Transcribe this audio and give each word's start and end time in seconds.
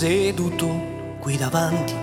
seduto 0.00 0.66
qui 1.18 1.36
davanti 1.36 1.94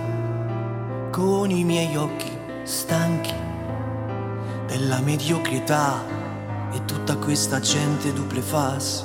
con 1.10 1.50
i 1.50 1.64
miei 1.64 1.96
occhi 1.96 2.30
stanchi 2.62 3.34
della 4.68 5.00
mediocrità 5.00 6.04
e 6.74 6.86
tutta 6.86 7.16
questa 7.16 7.60
gente 7.60 8.14
duple 8.14 8.42
face. 8.42 9.04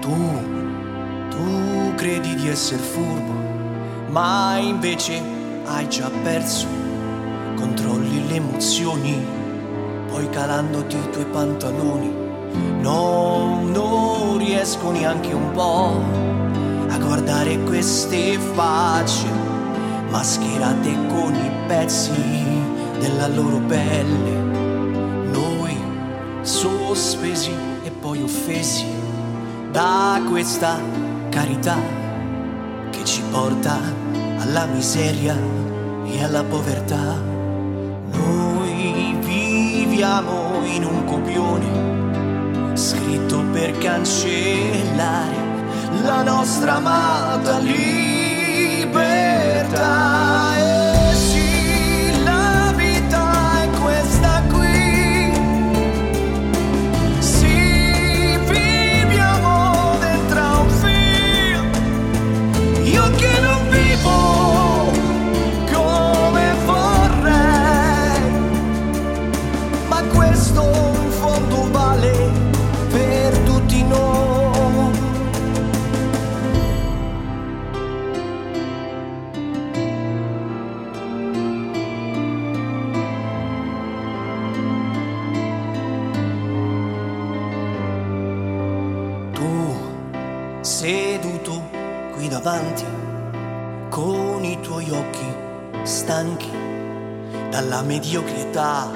Tu, 0.00 0.16
tu 1.30 1.94
credi 1.94 2.34
di 2.34 2.48
essere 2.48 2.82
furbo, 2.82 3.32
ma 4.08 4.56
invece 4.58 5.22
hai 5.64 5.88
già 5.88 6.10
perso. 6.24 6.66
Controlli 7.54 8.26
le 8.26 8.34
emozioni, 8.34 9.24
poi 10.08 10.28
calandoti 10.30 10.96
i 10.96 11.10
tuoi 11.10 11.26
pantaloni. 11.26 12.12
No, 12.80 13.62
non 13.66 14.38
riesco 14.38 14.90
neanche 14.90 15.32
un 15.32 15.52
po' 15.52 16.41
guardare 17.04 17.58
queste 17.64 18.38
facce 18.38 19.26
mascherate 20.10 20.90
con 21.08 21.34
i 21.34 21.50
pezzi 21.66 22.10
della 22.98 23.28
loro 23.28 23.58
pelle. 23.66 24.36
Noi 25.30 25.76
sospesi 26.42 27.50
e 27.82 27.90
poi 27.90 28.22
offesi 28.22 28.86
da 29.70 30.22
questa 30.28 30.78
carità 31.30 31.76
che 32.90 33.04
ci 33.04 33.22
porta 33.30 33.78
alla 34.38 34.66
miseria 34.66 35.36
e 36.04 36.22
alla 36.22 36.44
povertà. 36.44 37.20
Noi 38.10 39.16
viviamo 39.20 40.64
in 40.64 40.84
un 40.84 41.04
copione 41.04 42.76
scritto 42.76 43.42
per 43.52 43.76
cancellare 43.78 45.41
la 46.00 46.22
nostra 46.22 46.76
amata 46.76 47.58
libertà. 47.58 48.92
Seduto 90.62 91.68
qui 92.14 92.28
davanti 92.28 92.84
con 93.88 94.44
i 94.44 94.60
tuoi 94.60 94.88
occhi 94.90 95.26
stanchi 95.82 96.50
dalla 97.50 97.82
mediocrità 97.82 98.88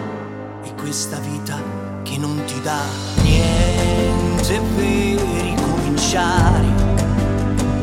e 0.63 0.73
questa 0.75 1.19
vita 1.19 1.59
che 2.05 2.19
non 2.19 2.41
ti 2.45 2.61
dà 2.61 2.83
niente 3.23 4.61
per 4.77 5.21
ricominciare 5.43 6.67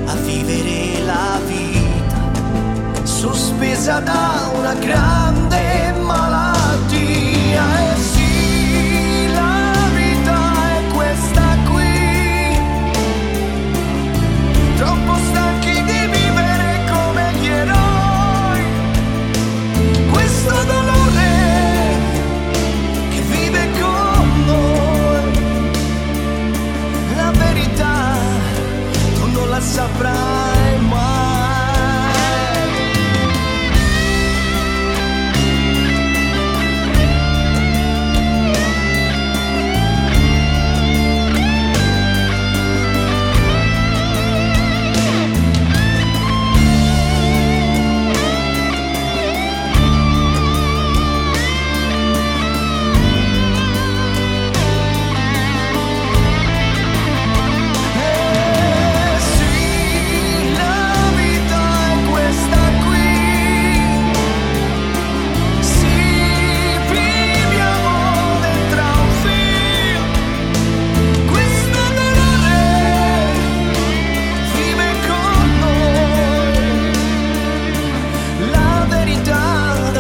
a 0.06 0.16
vivere 0.16 1.04
la 1.04 1.40
vita 1.46 3.04
sospesa 3.04 4.00
da 4.00 4.50
una 4.56 4.74
grande 4.76 5.43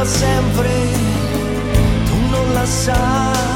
sempre, 0.05 0.69
tu 2.05 2.17
non 2.29 2.53
la 2.53 2.65
sai. 2.65 3.52